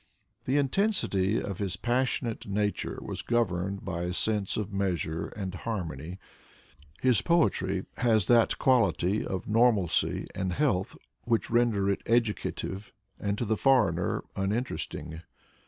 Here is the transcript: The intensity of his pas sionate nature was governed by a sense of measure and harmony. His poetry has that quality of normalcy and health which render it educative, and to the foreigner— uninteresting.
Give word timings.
The 0.45 0.57
intensity 0.57 1.39
of 1.39 1.59
his 1.59 1.77
pas 1.77 2.07
sionate 2.07 2.47
nature 2.47 2.97
was 3.03 3.21
governed 3.21 3.85
by 3.85 4.01
a 4.05 4.13
sense 4.13 4.57
of 4.57 4.73
measure 4.73 5.27
and 5.27 5.53
harmony. 5.53 6.17
His 7.03 7.21
poetry 7.21 7.85
has 7.97 8.25
that 8.25 8.57
quality 8.57 9.23
of 9.23 9.47
normalcy 9.47 10.25
and 10.33 10.53
health 10.53 10.97
which 11.25 11.51
render 11.51 11.87
it 11.87 12.01
educative, 12.07 12.91
and 13.19 13.37
to 13.37 13.45
the 13.45 13.55
foreigner— 13.55 14.23
uninteresting. 14.35 15.21